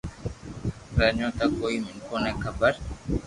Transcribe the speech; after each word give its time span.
پر 0.93 1.01
اڄو 1.07 1.27
تڪ 1.37 1.51
ڪوئي 1.61 1.75
مينکو 1.85 2.15
ني 2.23 2.31
خبر 2.43 2.73